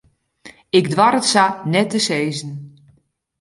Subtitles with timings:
[0.79, 2.51] Ik doar it sa net te sizzen.